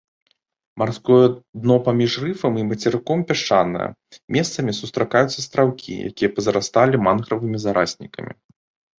[0.81, 1.25] Марское
[1.63, 3.89] дно паміж рыфам і мацерыком пясчанае,
[4.37, 8.33] месцамі сустракаюцца астраўкі, якія пазарасталі мангравымі зараснікамі.